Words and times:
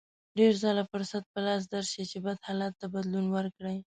ډېر 0.37 0.53
ځله 0.63 0.83
فرصت 0.91 1.23
په 1.33 1.39
لاس 1.47 1.61
درشي 1.73 2.03
چې 2.11 2.17
بد 2.25 2.37
حالت 2.47 2.73
ته 2.79 2.85
بدلون 2.93 3.25
ورکړئ. 3.35 3.77